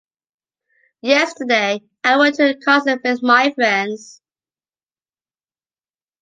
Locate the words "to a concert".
2.37-3.01